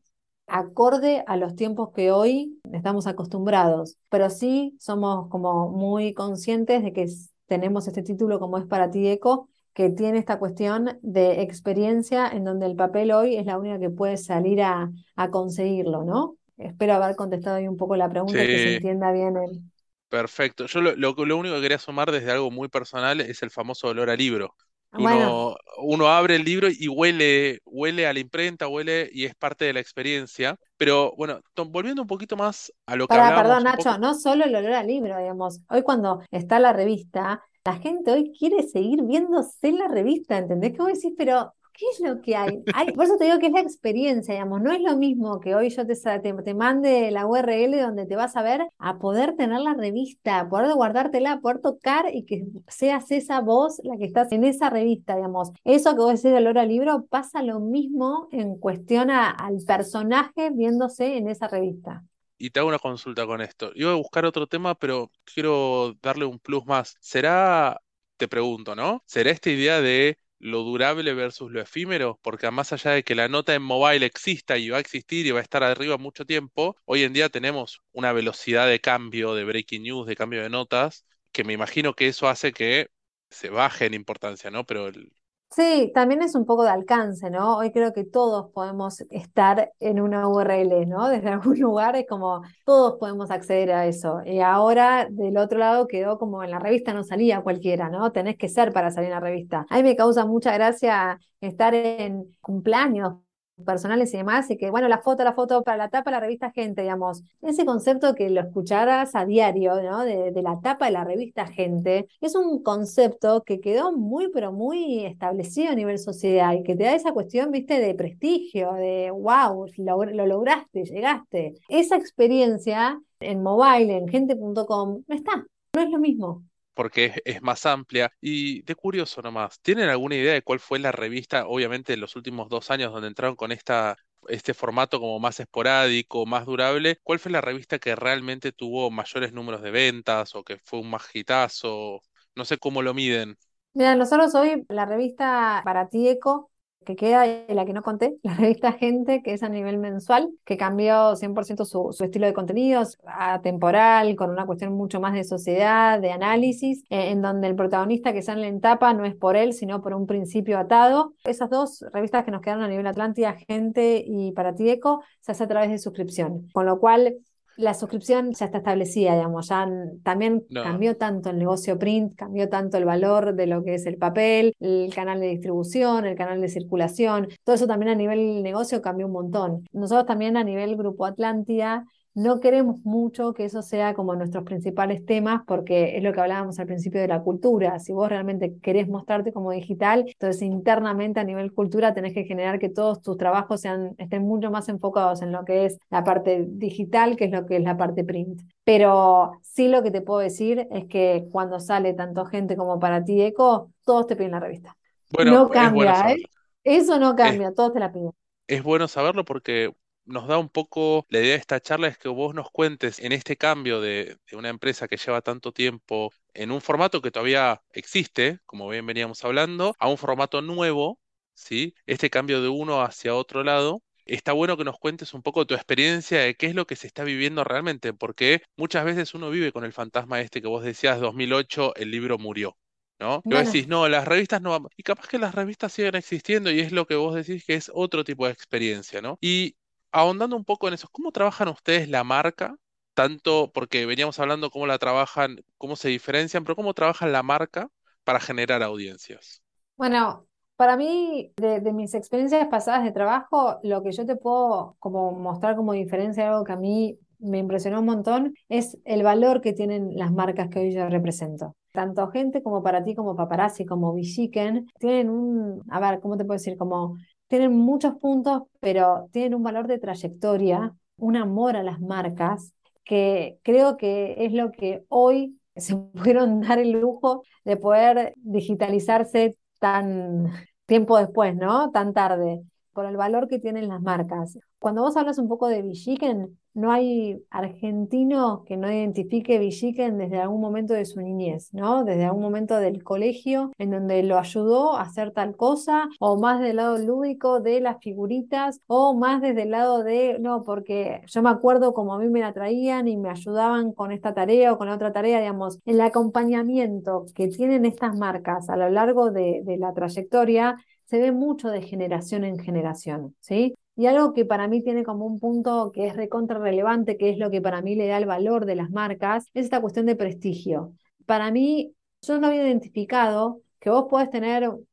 [0.47, 6.93] acorde a los tiempos que hoy estamos acostumbrados, pero sí somos como muy conscientes de
[6.93, 7.07] que
[7.47, 12.45] tenemos este título como es para ti eco, que tiene esta cuestión de experiencia en
[12.45, 14.91] donde el papel hoy es la única que puede salir a,
[15.31, 16.37] conseguirlo, ¿no?
[16.57, 19.61] Espero haber contestado ahí un poco la pregunta y que se entienda bien el...
[20.09, 20.65] Perfecto.
[20.65, 24.09] Yo lo, lo, único que quería sumar desde algo muy personal es el famoso olor
[24.09, 24.55] a libro.
[24.93, 29.67] Uno, uno, abre el libro y huele, huele a la imprenta, huele y es parte
[29.67, 30.57] de la experiencia.
[30.79, 34.55] Pero bueno, volviendo un poquito más a lo que Para, Perdón, Nacho, no solo el
[34.55, 35.61] olor al libro, digamos.
[35.69, 40.73] Hoy cuando está la revista, la gente hoy quiere seguir viéndose la revista, ¿entendés?
[40.73, 42.63] Que vos decís, pero ¿qué es lo que hay?
[42.73, 42.93] hay?
[42.93, 45.71] Por eso te digo que es la experiencia, digamos, no es lo mismo que hoy
[45.71, 49.75] yo te, te, mande la URL donde te vas a ver a poder tener la
[49.75, 54.71] revista, poder guardártela, poder tocar y que seas esa voz la que estás en esa
[54.71, 55.51] revista, digamos.
[55.65, 60.51] Eso que vos decís de olor al libro pasa lo mismo en cuestión al personaje
[60.51, 62.05] viéndose en esa revista
[62.39, 63.73] y te hago una consulta con esto.
[63.75, 66.97] Iba a buscar otro tema, pero quiero darle un plus más.
[67.01, 67.81] ¿Será,
[68.17, 69.03] te pregunto, ¿no?
[69.07, 72.19] ¿Será esta idea de lo durable versus lo efímero?
[72.23, 75.31] Porque más allá de que la nota en mobile exista y va a existir y
[75.31, 79.45] va a estar arriba mucho tiempo, hoy en día tenemos una velocidad de cambio, de
[79.45, 82.89] breaking news, de cambio de notas, que me imagino que eso hace que
[83.31, 84.65] se baje en importancia, ¿no?
[84.67, 85.13] Pero el,
[85.51, 87.57] Sí, también es un poco de alcance, ¿no?
[87.57, 91.09] Hoy creo que todos podemos estar en una URL, ¿no?
[91.09, 94.21] Desde algún lugar es como todos podemos acceder a eso.
[94.27, 98.13] Y ahora del otro lado quedó como en la revista no salía cualquiera, ¿no?
[98.13, 99.65] Tenés que ser para salir en la revista.
[99.71, 103.15] A mí me causa mucha gracia estar en cumpleaños
[103.65, 106.21] personales y demás, y que bueno, la foto, la foto para la tapa de la
[106.21, 110.05] revista Gente, digamos, ese concepto que lo escucharas a diario, ¿no?
[110.05, 114.53] De, de, la tapa de la revista Gente, es un concepto que quedó muy, pero
[114.53, 119.11] muy establecido a nivel sociedad y que te da esa cuestión, viste, de prestigio, de
[119.11, 121.55] wow, lo, lo lograste, llegaste.
[121.69, 126.43] Esa experiencia en mobile, en gente.com, no está, no es lo mismo
[126.77, 128.13] porque es, más amplia.
[128.21, 132.15] Y de curioso nomás, ¿tienen alguna idea de cuál fue la revista, obviamente en los
[132.15, 133.97] últimos dos años donde entraron con esta,
[134.29, 137.01] este formato como más esporádico, más durable?
[137.03, 140.91] ¿Cuál fue la revista que realmente tuvo mayores números de ventas o que fue un
[140.91, 142.03] más hitazo?
[142.37, 143.37] No sé cómo lo miden.
[143.73, 146.51] Mira, nosotros hoy la revista para ti Eco
[146.87, 150.31] que queda y la que no conté, la revista Gente, que es a nivel mensual,
[150.47, 155.25] que cambió 100% su, su estilo de contenidos, atemporal, con una cuestión mucho más de
[155.25, 159.37] sociedad, de análisis, eh, en donde el protagonista que sale en tapa no es por
[159.37, 161.13] él, sino por un principio atado.
[161.25, 165.33] Esas dos revistas que nos quedaron a nivel Atlántida, Gente y Para Ti Eco, se
[165.33, 167.17] hace a través de suscripción, con lo cual
[167.57, 169.69] la suscripción ya está establecida, digamos, ya
[170.03, 173.97] también cambió tanto el negocio print, cambió tanto el valor de lo que es el
[173.97, 178.83] papel, el canal de distribución, el canal de circulación, todo eso también a nivel negocio
[178.83, 179.65] cambió un montón.
[179.73, 185.05] Nosotros también a nivel Grupo Atlántida no queremos mucho que eso sea como nuestros principales
[185.05, 187.79] temas porque es lo que hablábamos al principio de la cultura.
[187.79, 192.59] Si vos realmente querés mostrarte como digital, entonces internamente a nivel cultura tenés que generar
[192.59, 196.47] que todos tus trabajos sean, estén mucho más enfocados en lo que es la parte
[196.49, 198.41] digital, que es lo que es la parte print.
[198.65, 203.05] Pero sí lo que te puedo decir es que cuando sale tanto gente como para
[203.05, 204.75] ti, Eco, todos te piden la revista.
[205.11, 206.23] Bueno, no cambia, ¿eh?
[206.65, 208.13] Eso no cambia, todos te la piden.
[208.47, 209.75] Es bueno saberlo porque
[210.07, 213.13] nos da un poco la idea de esta charla es que vos nos cuentes en
[213.13, 218.39] este cambio de, una empresa que lleva tanto tiempo en un formato que todavía existe,
[218.47, 220.99] como bien veníamos hablando, a un formato nuevo,
[221.35, 221.75] ¿sí?
[221.87, 223.83] Este cambio de uno hacia otro lado.
[224.05, 226.87] Está bueno que nos cuentes un poco tu experiencia de qué es lo que se
[226.87, 231.01] está viviendo realmente, porque muchas veces uno vive con el fantasma este que vos decías,
[231.01, 232.57] 2008, el libro murió.
[232.99, 233.23] ¿no?
[233.25, 236.61] Y vos decís, no, las revistas no Y capaz que las revistas siguen existiendo y
[236.61, 239.19] es lo que vos decís que es otro tipo de experiencia, ¿no?
[239.21, 239.57] Y
[239.97, 242.57] ahondando un poco en eso, ¿cómo trabajan ustedes la marca?
[242.93, 247.71] Tanto porque veníamos hablando cómo la trabajan, cómo se diferencian, pero cómo trabajan la marca
[248.05, 249.43] para generar audiencias.
[249.77, 255.13] Bueno, para mí, de, mis experiencias pasadas de trabajo, lo que yo te puedo como
[255.13, 259.55] mostrar como diferencia, algo que a mí me impresionó un montón, es el valor que
[259.55, 261.57] tienen las marcas que hoy yo represento.
[261.73, 266.25] Tanto gente como para ti, como paparazzi, como Bichiken, tienen un, a ver, ¿cómo te
[266.27, 266.59] puedo decir?
[266.59, 266.97] Como
[267.29, 272.53] tienen muchos puntos, pero tienen un valor de trayectoria, un amor a las marcas,
[272.85, 279.37] que creo que es lo que hoy se pudieron dar el lujo de poder digitalizarse
[279.59, 280.31] tan
[280.67, 281.71] tiempo después, ¿no?
[281.71, 282.43] Tan tarde.
[282.77, 284.39] Por el valor que tienen las marcas.
[284.59, 290.21] Cuando vos hablas un poco de Villiquen, no hay argentino que no identifique Villiquen desde
[290.21, 291.85] algún momento de su niñez, ¿no?
[291.85, 296.41] Desde algún momento del colegio en donde lo ayudó a hacer tal cosa, o más
[296.41, 301.23] del lado lúdico de las figuritas, o más desde el lado de, no, porque yo
[301.23, 304.59] me acuerdo como a mí me la traían y me ayudaban con esta tarea o
[304.59, 309.57] con otra tarea, digamos, el acompañamiento que tienen estas marcas a lo largo de, de
[309.57, 313.55] la trayectoria se ve mucho de generación en generación, ¿sí?
[313.77, 317.19] Y algo que para mí tiene como un punto que es recontra relevante, que es
[317.19, 319.97] lo que para mí le da el valor de las marcas, es esta cuestión de
[319.97, 320.73] prestigio.
[321.05, 324.67] Para mí, yo no había identificado que vos podés tener un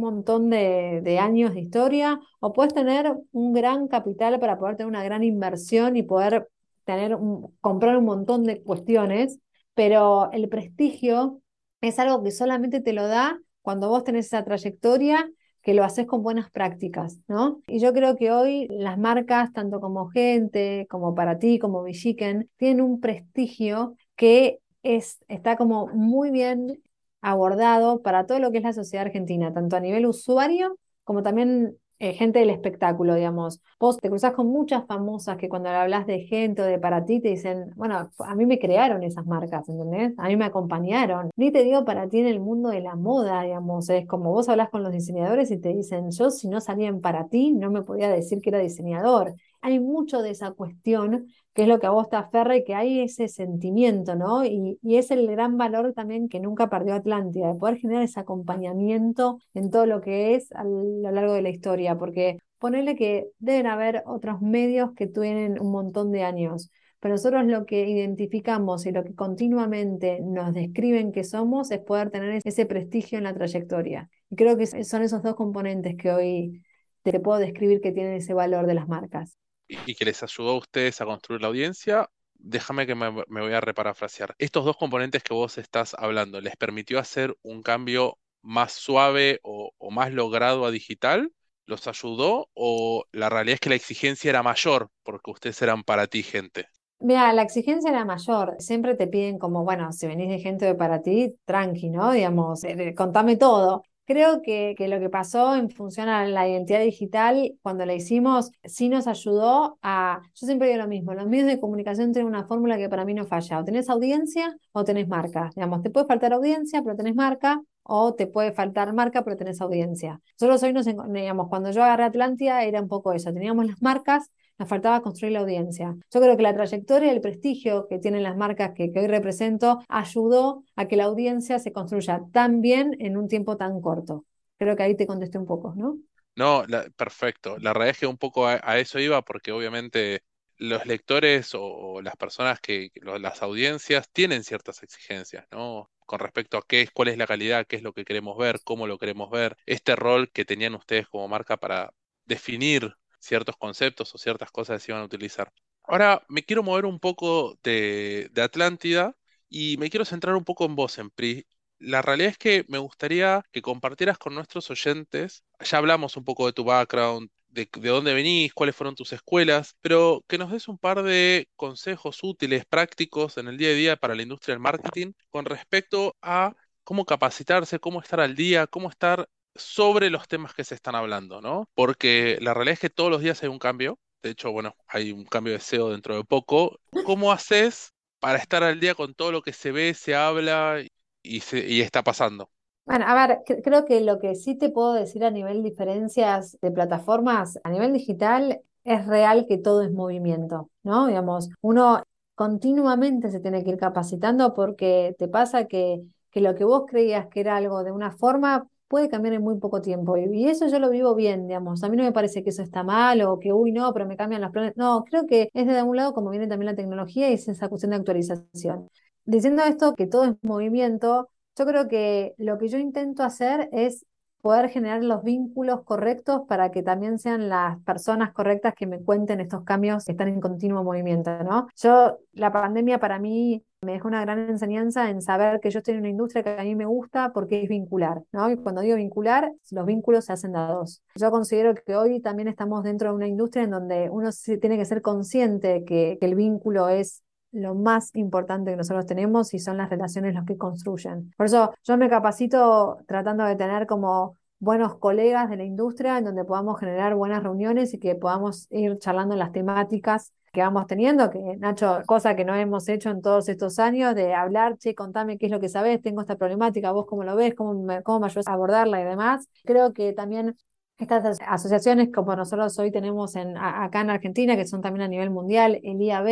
[0.00, 5.04] montón de, años de historia o puedes tener un gran capital para poder tener una
[5.04, 6.48] gran inversión y poder
[6.84, 7.16] tener
[7.60, 9.38] comprar un montón de cuestiones,
[9.74, 11.40] pero el prestigio
[11.80, 15.30] es algo que solamente te lo da cuando vos tenés esa trayectoria
[15.62, 17.60] que lo haces con buenas prácticas, ¿no?
[17.66, 22.50] Y yo creo que hoy las marcas, tanto como gente, como para ti, como Villiquen,
[22.56, 26.82] tienen un prestigio que es, está como muy bien
[27.20, 31.76] abordado para todo lo que es la sociedad argentina, tanto a nivel usuario como también
[32.00, 33.60] eh, gente del espectáculo, digamos.
[33.78, 37.20] Vos te cruzás con muchas famosas que cuando hablas de gente o de para ti
[37.20, 40.14] te dicen, bueno, a mí me crearon esas marcas, ¿entendés?
[40.18, 41.30] A mí me acompañaron.
[41.36, 44.48] Ni te digo para ti en el mundo de la moda, digamos, es como vos
[44.48, 47.82] hablas con los diseñadores y te dicen, yo si no salían para ti no me
[47.82, 49.34] podía decir que era diseñador.
[49.62, 53.00] Hay mucho de esa cuestión que es lo que a vos te aferra que hay
[53.00, 54.44] ese sentimiento, ¿no?
[54.44, 59.38] Y, es el gran valor también que nunca perdió Atlántida, de poder generar ese acompañamiento
[59.54, 63.66] en todo lo que es a lo largo de la historia, porque ponerle que deben
[63.66, 66.70] haber otros medios que tienen un montón de años,
[67.00, 72.10] pero nosotros lo que identificamos y lo que continuamente nos describen que somos es poder
[72.10, 74.10] tener ese prestigio en la trayectoria.
[74.28, 76.62] Y creo que son esos dos componentes que hoy
[77.02, 79.38] te puedo describir que tienen ese valor de las marcas
[79.86, 82.08] y que les ayudó a ustedes a construir la audiencia,
[82.42, 84.34] déjame que me, voy a reparafrasear.
[84.38, 89.72] Estos dos componentes que vos estás hablando, ¿les permitió hacer un cambio más suave o,
[89.90, 91.32] más logrado a digital?
[91.66, 96.06] ¿Los ayudó o la realidad es que la exigencia era mayor porque ustedes eran para
[96.06, 96.66] ti gente?
[96.98, 98.56] Mira, la exigencia era mayor.
[98.58, 102.12] Siempre te piden como, bueno, si venís de gente de para ti, tranqui, ¿no?
[102.12, 103.84] Digamos, eh, contame todo.
[104.10, 108.50] Creo que, que, lo que pasó en función a la identidad digital, cuando la hicimos,
[108.64, 112.44] sí nos ayudó a, yo siempre digo lo mismo, los medios de comunicación tienen una
[112.44, 116.06] fórmula que para mí no falla, o tenés audiencia o tenés marca, digamos, te puede
[116.06, 120.20] faltar audiencia, pero tenés marca, o te puede faltar marca, pero tenés audiencia.
[120.40, 124.32] Nosotros hoy nos, digamos, cuando yo agarré Atlantia era un poco eso, teníamos las marcas,
[124.60, 125.96] nos faltaba construir la audiencia.
[126.12, 129.78] Yo creo que la trayectoria y el prestigio que tienen las marcas que, hoy represento
[129.88, 134.26] ayudó a que la audiencia se construya tan bien en un tiempo tan corto.
[134.58, 135.96] Creo que ahí te contesté un poco, ¿no?
[136.36, 137.56] No, perfecto.
[137.58, 140.24] La realidad que un poco a, eso iba porque obviamente
[140.58, 145.90] los lectores o, las personas que, las audiencias tienen ciertas exigencias, ¿no?
[146.04, 148.60] Con respecto a qué es, cuál es la calidad, qué es lo que queremos ver,
[148.62, 151.94] cómo lo queremos ver, este rol que tenían ustedes como marca para
[152.26, 155.52] definir ciertos conceptos o ciertas cosas se iban a utilizar.
[155.84, 159.16] Ahora me quiero mover un poco de, Atlántida
[159.48, 161.46] y me quiero centrar un poco en vos, en PRI.
[161.78, 166.46] La realidad es que me gustaría que compartieras con nuestros oyentes, ya hablamos un poco
[166.46, 170.68] de tu background, de, de, dónde venís, cuáles fueron tus escuelas, pero que nos des
[170.68, 174.62] un par de consejos útiles, prácticos en el día a día para la industria del
[174.62, 176.54] marketing con respecto a
[176.84, 181.40] cómo capacitarse, cómo estar al día, cómo estar sobre los temas que se están hablando,
[181.40, 181.68] ¿no?
[181.74, 183.98] Porque la realidad es que todos los días hay un cambio.
[184.22, 186.80] De hecho, bueno, hay un cambio de SEO dentro de poco.
[187.02, 190.82] ¿Cómo haces para estar al día con todo lo que se ve, se habla
[191.22, 192.50] y, y está pasando?
[192.86, 196.72] Bueno, a ver, creo que lo que sí te puedo decir a nivel diferencias de
[196.72, 201.06] plataformas, a nivel digital, es real que todo es movimiento, ¿no?
[201.06, 202.02] Digamos, uno
[202.34, 207.28] continuamente se tiene que ir capacitando porque te pasa que, que lo que vos creías
[207.28, 210.16] que era algo de una forma puede cambiar en muy poco tiempo.
[210.16, 211.84] Y, eso yo lo vivo bien, digamos.
[211.84, 214.16] A mí no me parece que eso está mal o que, uy, no, pero me
[214.16, 214.72] cambian los planes.
[214.76, 217.68] No, creo que es de un lado como viene también la tecnología y es esa
[217.68, 218.90] cuestión de actualización.
[219.24, 224.04] Diciendo esto, que todo es movimiento, yo creo que lo que yo intento hacer es
[224.40, 229.40] poder generar los vínculos correctos para que también sean las personas correctas que me cuenten
[229.40, 231.68] estos cambios que están en continuo movimiento, ¿no?
[231.76, 235.94] Yo, la pandemia para mí me dejó una gran enseñanza en saber que yo estoy
[235.94, 238.50] en una industria que a mí me gusta porque es vincular, ¿no?
[238.50, 241.02] Y cuando digo vincular, los vínculos se hacen dados.
[241.14, 244.28] Yo considero que hoy también estamos dentro de una industria en donde uno
[244.60, 249.54] tiene que ser consciente que, que el vínculo es lo más importante que nosotros tenemos
[249.54, 251.32] y son las relaciones los que construyen.
[251.38, 256.24] Por eso yo me capacito tratando de tener como buenos colegas de la industria en
[256.24, 260.86] donde podamos generar buenas reuniones y que podamos ir charlando en las temáticas que vamos
[260.86, 264.94] teniendo, que Nacho, cosa que no hemos hecho en todos estos años, de hablar, che,
[264.94, 268.02] contame qué es lo que sabes, tengo esta problemática, vos cómo lo ves, cómo me,
[268.02, 269.48] cómo me ayudas a abordarla y demás.
[269.64, 270.56] Creo que también
[270.98, 275.30] estas asociaciones como nosotros hoy tenemos en, acá en Argentina, que son también a nivel
[275.30, 276.28] mundial, el IAB,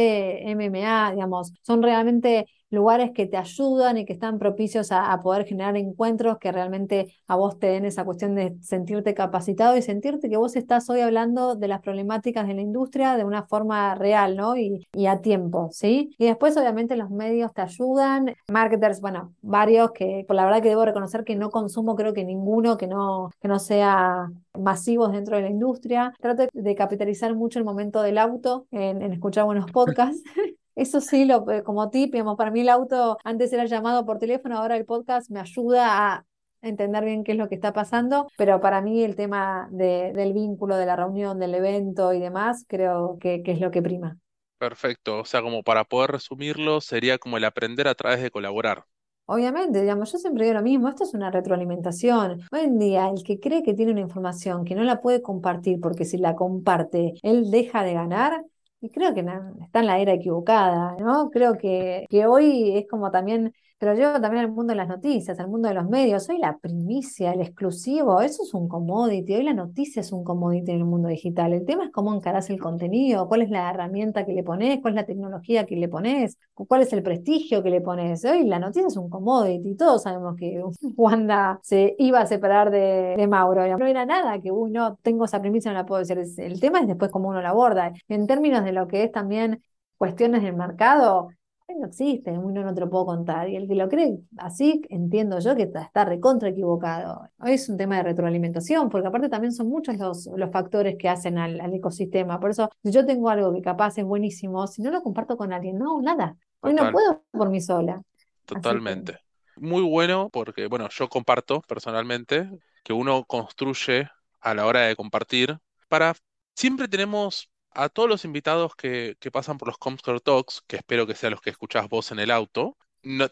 [0.50, 5.76] MMA, digamos, son realmente lugares que te ayudan y que están propicios a, poder generar
[5.76, 10.36] encuentros que realmente a vos te den esa cuestión de sentirte capacitado y sentirte que
[10.36, 14.56] vos estás hoy hablando de las problemáticas de la industria de una forma real, ¿no?
[14.56, 16.14] Y, a tiempo, ¿sí?
[16.18, 20.68] Y después obviamente los medios te ayudan, marketers, bueno, varios que por la verdad que
[20.68, 25.36] debo reconocer que no consumo creo que ninguno que no, que no sea masivos dentro
[25.36, 26.12] de la industria.
[26.20, 30.22] Trato de capitalizar mucho el momento del auto en escuchar buenos podcasts.
[30.78, 34.20] Eso sí, lo, eh, como tip, digamos, para mí el auto antes era llamado por
[34.20, 36.24] teléfono, ahora el podcast me ayuda a
[36.62, 40.32] entender bien qué es lo que está pasando, pero para mí el tema de, del
[40.32, 44.18] vínculo, de la reunión, del evento y demás, creo que, que es lo que prima.
[44.58, 48.84] Perfecto, o sea, como para poder resumirlo, sería como el aprender a través de colaborar.
[49.26, 52.40] Obviamente, digamos, yo siempre digo lo mismo, esto es una retroalimentación.
[52.52, 55.80] Hoy en día, el que cree que tiene una información que no la puede compartir
[55.80, 58.42] porque si la comparte, él deja de ganar,
[58.80, 59.22] y creo que
[59.64, 61.30] está en la era equivocada, ¿no?
[61.30, 65.38] Creo que, que hoy es como también pero llevo también al mundo de las noticias,
[65.38, 66.28] al mundo de los medios.
[66.28, 69.36] Hoy la primicia, el exclusivo, eso es un commodity.
[69.36, 71.52] Hoy la noticia es un commodity en el mundo digital.
[71.52, 74.94] El tema es cómo encarás el contenido, cuál es la herramienta que le pones, cuál
[74.94, 78.24] es la tecnología que le pones, cuál es el prestigio que le pones.
[78.24, 79.76] Hoy la noticia es un commodity.
[79.76, 80.60] Todos sabemos que
[80.96, 83.78] Wanda se iba a separar de, de Mauro.
[83.78, 86.18] No era nada que, uy, no, tengo esa primicia, no la puedo decir.
[86.38, 87.92] El tema es después cómo uno la aborda.
[88.08, 89.62] En términos de lo que es también
[89.96, 91.30] cuestiones del mercado,
[91.76, 93.48] no existe, uno no te lo puedo contar.
[93.48, 97.28] Y el que lo cree así, entiendo yo que está, recontra equivocado.
[97.38, 101.08] Hoy es un tema de retroalimentación, porque aparte también son muchos los, los factores que
[101.08, 102.40] hacen al, ecosistema.
[102.40, 105.52] Por eso, si yo tengo algo que capaz es buenísimo, si no lo comparto con
[105.52, 106.36] alguien, no, nada.
[106.60, 108.02] Hoy no puedo por mí sola.
[108.44, 109.18] Totalmente.
[109.56, 112.48] Muy bueno porque, bueno, yo comparto personalmente
[112.82, 114.08] que uno construye
[114.40, 116.14] a la hora de compartir para...
[116.54, 117.48] Siempre tenemos
[117.78, 121.40] a todos los invitados que, pasan por los Comscore Talks, que espero que sean los
[121.40, 122.76] que escuchás vos en el auto,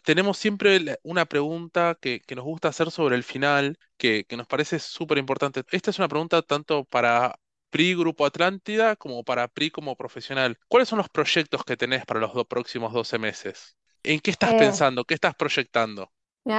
[0.04, 5.18] tenemos siempre una pregunta que, nos gusta hacer sobre el final, que, nos parece súper
[5.18, 5.64] importante.
[5.72, 7.34] Esta es una pregunta tanto para
[7.70, 10.56] PRI Grupo Atlántida como para PRI como profesional.
[10.68, 13.76] ¿Cuáles son los proyectos que tenés para los próximos 12 meses?
[14.04, 14.58] ¿En qué estás eh.
[14.58, 15.04] pensando?
[15.04, 16.12] ¿Qué estás proyectando?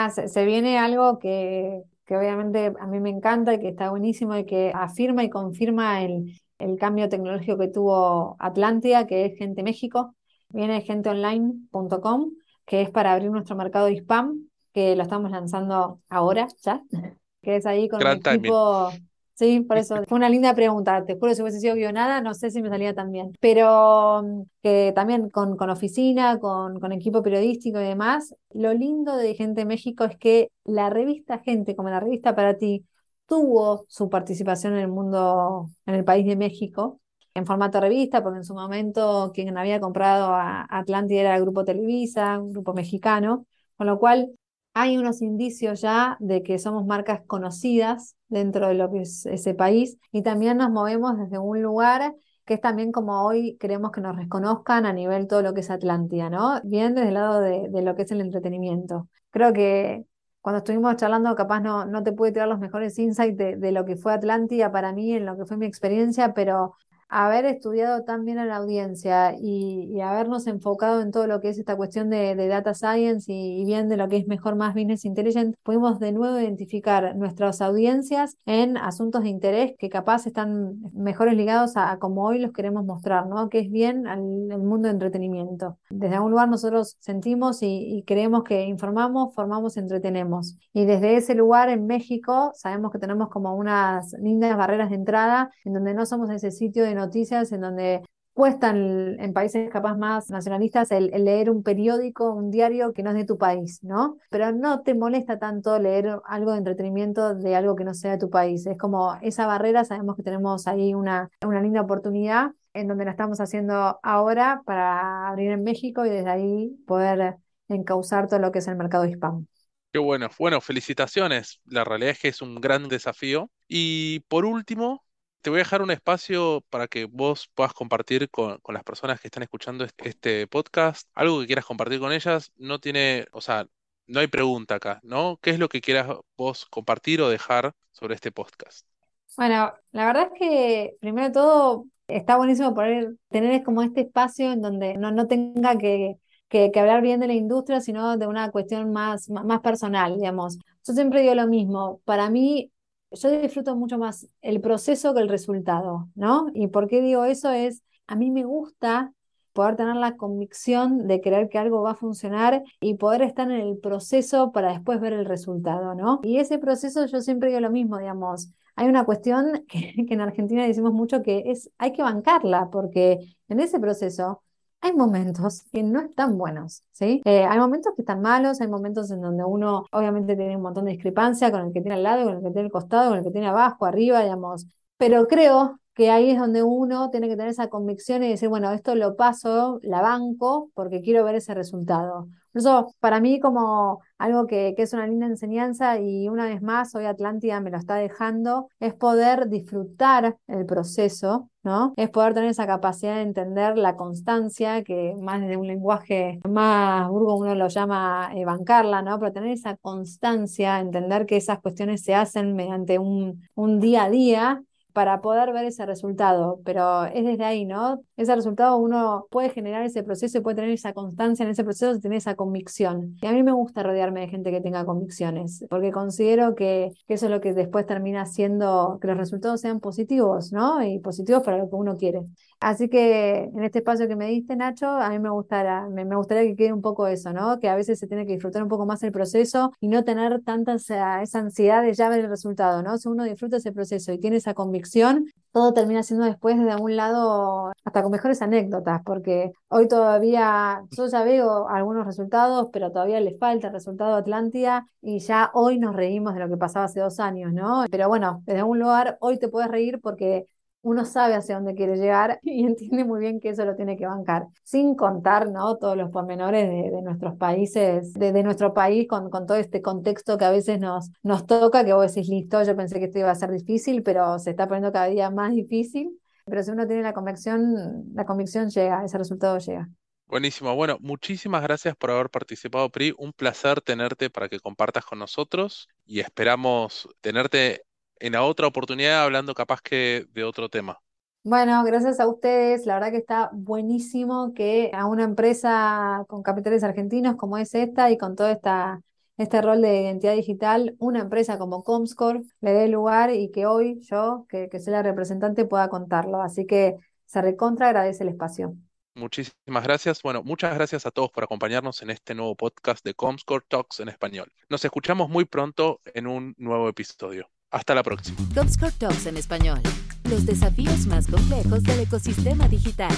[0.09, 4.45] se, viene algo que, que obviamente a mí me encanta y que está buenísimo y
[4.45, 10.15] que afirma y confirma el, el cambio tecnológico que tuvo Atlantia, que es Gente México,
[10.49, 12.31] viene genteonline.com,
[12.65, 16.81] que es para abrir nuestro mercado de spam, que lo estamos lanzando ahora ya,
[17.41, 18.89] que es ahí con el equipo.
[19.33, 21.05] Sí, por eso fue una linda pregunta.
[21.05, 23.33] Te juro, si hubiese sido guionada, no sé si me salía tan bien.
[23.39, 28.33] Pero mm, que también con, con oficina, con, con, equipo periodístico y demás.
[28.49, 32.83] Lo lindo de Gente México es que la revista Gente, como la revista para ti,
[33.27, 37.01] tuvo su participación en el mundo, en el país de México,
[37.33, 41.63] en formato revista, porque en su momento quien había comprado a Atlántida era el Grupo
[41.65, 43.45] Televisa, un grupo mexicano,
[43.77, 44.31] con lo cual
[44.73, 49.53] hay unos indicios ya de que somos marcas conocidas dentro de lo que es ese
[49.55, 54.01] país y también nos movemos desde un lugar que es también como hoy queremos que
[54.01, 56.61] nos reconozcan a nivel todo lo que es Atlántida, ¿no?
[56.63, 59.09] Bien desde el lado de, de lo que es el entretenimiento.
[59.31, 60.05] Creo que
[60.47, 63.83] cuando estuvimos charlando, capaz no, no te pude tirar los mejores insights de, de, lo
[63.83, 66.73] que fue Atlántida para mí, en lo que fue mi experiencia, pero
[67.09, 71.57] haber estudiado tan bien a la audiencia y, habernos enfocado en todo lo que es
[71.57, 75.55] esta cuestión de, data science y, bien de lo que es mejor más business intelligent,
[75.63, 81.75] pudimos de nuevo identificar nuestras audiencias en asuntos de interés que capaz están mejores ligados
[81.75, 83.49] a, como hoy los queremos mostrar, ¿no?
[83.49, 85.77] Que es bien al, mundo de entretenimiento.
[85.89, 90.57] Desde algún lugar nosotros sentimos y, creemos que informamos, formamos, entretenemos.
[90.73, 95.51] Y desde ese lugar en México sabemos que tenemos como unas lindas barreras de entrada
[95.65, 98.01] en donde no somos ese sitio de noticias en donde
[98.37, 103.15] cuestan en países capaz más nacionalistas el, leer un periódico, un diario que no es
[103.15, 104.17] de tu país, ¿no?
[104.29, 108.19] Pero no te molesta tanto leer algo de entretenimiento de algo que no sea de
[108.19, 108.67] tu país.
[108.67, 113.11] Es como esa barrera, sabemos que tenemos ahí una, una linda oportunidad en donde la
[113.11, 117.37] estamos haciendo ahora para abrir en México y desde ahí poder
[117.69, 119.47] encauzar todo lo que es el mercado hispano.
[119.91, 121.59] Qué bueno, bueno, felicitaciones.
[121.65, 123.49] La realidad es que es un gran desafío.
[123.67, 125.03] Y por último,
[125.41, 129.27] te voy a dejar un espacio para que vos puedas compartir con, las personas que
[129.27, 132.51] están escuchando este, podcast, algo que quieras compartir con ellas.
[132.57, 133.67] No tiene, o sea,
[134.07, 135.39] no hay pregunta acá, ¿no?
[135.41, 136.07] ¿Qué es lo que quieras
[136.37, 138.87] vos compartir o dejar sobre este podcast?
[139.35, 144.51] Bueno, la verdad es que primero de todo está buenísimo poder tener como este espacio
[144.51, 146.17] en donde no, tenga que,
[146.49, 150.57] que, hablar bien de la industria, sino de una cuestión más, más personal, digamos.
[150.85, 152.71] Yo siempre digo lo mismo, para mí
[153.11, 156.47] yo disfruto mucho más el proceso que el resultado, ¿no?
[156.53, 159.13] Y por qué digo eso es, a mí me gusta
[159.53, 163.59] poder tener la convicción de creer que algo va a funcionar y poder estar en
[163.59, 166.19] el proceso para después ver el resultado, ¿no?
[166.21, 170.65] Y ese proceso yo siempre digo lo mismo, digamos, hay una cuestión que, en Argentina
[170.65, 174.43] decimos mucho que es, hay que bancarla, porque en ese proceso
[174.81, 177.21] hay momentos que no están buenos, ¿sí?
[177.25, 180.85] Eh, hay momentos que están malos, hay momentos en donde uno obviamente tiene un montón
[180.85, 183.19] de discrepancia con el que tiene al lado, con el que tiene al costado, con
[183.19, 184.67] el que tiene abajo, arriba, digamos.
[184.97, 188.71] Pero creo que ahí es donde uno tiene que tener esa convicción y decir, bueno,
[188.71, 192.27] esto lo paso, la banco, porque quiero ver ese resultado.
[192.51, 196.61] Por eso, para mí, como algo que, que, es una linda enseñanza, y una vez
[196.61, 201.49] más, hoy Atlántida me lo está dejando, es poder disfrutar el proceso,
[201.95, 207.09] Es poder tener esa capacidad de entender la constancia, que más de un lenguaje más
[207.09, 209.19] burgo uno lo llama eh, bancarla, ¿no?
[209.19, 214.09] Pero tener esa constancia, entender que esas cuestiones se hacen mediante un, un día a
[214.09, 214.63] día
[214.93, 218.01] para poder ver ese resultado, pero es desde ahí, ¿no?
[218.15, 221.99] Ese resultado uno puede generar ese proceso y puede tener esa constancia en ese proceso,
[221.99, 223.15] tener esa convicción.
[223.21, 227.25] Y a mí me gusta rodearme de gente que tenga convicciones, porque considero que, eso
[227.25, 230.83] es lo que después termina haciendo que los resultados sean positivos, ¿no?
[230.83, 232.21] Y positivos para lo que uno quiere.
[232.59, 236.43] Así que en este espacio que me diste, Nacho, a mí me gustaría, me, gustaría
[236.43, 237.59] que quede un poco eso, ¿no?
[237.59, 240.41] Que a veces se tiene que disfrutar un poco más el proceso y no tener
[240.43, 242.97] tanta esa, esa ansiedad de ya ver el resultado, ¿no?
[242.97, 246.95] Si uno disfruta ese proceso y tiene esa convicción, todo termina siendo después de un
[246.95, 253.19] lado hasta con mejores anécdotas, porque hoy todavía, yo ya veo algunos resultados, pero todavía
[253.19, 256.85] le falta el resultado de Atlántida y ya hoy nos reímos de lo que pasaba
[256.85, 257.85] hace dos años, ¿no?
[257.89, 260.47] Pero bueno, desde un lugar hoy te puedes reír porque
[260.81, 264.05] uno sabe hacia dónde quiere llegar y entiende muy bien que eso lo tiene que
[264.05, 265.77] bancar, sin contar ¿no?
[265.77, 270.45] todos los pormenores de, nuestros países, de, nuestro país, con, con, todo este contexto que
[270.45, 273.35] a veces nos, nos toca, que vos decís, listo, yo pensé que esto iba a
[273.35, 276.19] ser difícil, pero se está poniendo cada día más difícil.
[276.45, 279.89] Pero si uno tiene la convicción, la convicción llega, ese resultado llega.
[280.27, 280.75] Buenísimo.
[280.75, 283.13] Bueno, muchísimas gracias por haber participado, Pri.
[283.17, 287.83] Un placer tenerte para que compartas con nosotros y esperamos tenerte
[288.19, 290.99] en la otra oportunidad hablando capaz que de otro tema.
[291.43, 292.85] Bueno, gracias a ustedes.
[292.85, 298.11] La verdad que está buenísimo que a una empresa con capitales argentinos como es esta
[298.11, 299.01] y con todo esta,
[299.37, 303.99] este rol de identidad digital, una empresa como Comscore le dé lugar y que hoy
[304.01, 306.41] yo, que, que soy la representante, pueda contarlo.
[306.41, 306.95] Así que
[307.25, 308.75] se recontra agradece el espacio.
[309.15, 310.21] Muchísimas gracias.
[310.21, 314.09] Bueno, muchas gracias a todos por acompañarnos en este nuevo podcast de Comscore Talks en
[314.09, 314.51] español.
[314.69, 317.49] Nos escuchamos muy pronto en un nuevo episodio.
[317.71, 318.37] Hasta la próxima.
[318.55, 319.81] Comscore Talks en español.
[320.29, 323.11] Los desafíos más complejos del ecosistema digital.